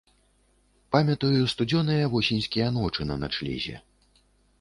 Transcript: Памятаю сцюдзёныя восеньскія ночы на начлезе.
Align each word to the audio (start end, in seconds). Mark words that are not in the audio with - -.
Памятаю 0.93 1.43
сцюдзёныя 1.51 2.05
восеньскія 2.13 2.71
ночы 2.79 3.07
на 3.11 3.19
начлезе. 3.25 3.75